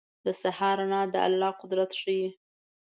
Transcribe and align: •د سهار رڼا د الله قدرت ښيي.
•د 0.25 0.27
سهار 0.41 0.77
رڼا 0.83 1.01
د 1.13 1.15
الله 1.27 1.51
قدرت 1.61 1.91
ښيي. 1.99 2.27